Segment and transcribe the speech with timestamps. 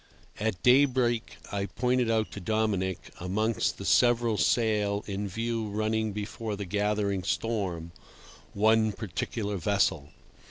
[0.39, 6.55] At daybreak I pointed out to Dominic, amongst the several sail in view running before
[6.55, 7.91] the gathering storm,
[8.55, 10.09] one particular vessel.